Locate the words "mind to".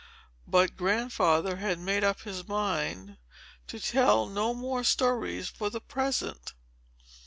2.47-3.79